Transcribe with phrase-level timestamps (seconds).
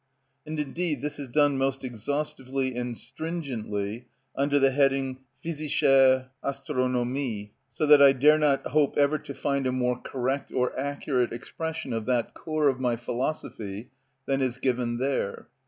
[0.47, 7.85] And indeed this is done most exhaustively and stringently under the heading "Physische Astronomie;" so
[7.85, 12.07] that I dare not hope ever to find a more correct or accurate expression of
[12.07, 13.91] that core of my philosophy
[14.25, 15.45] than is given there.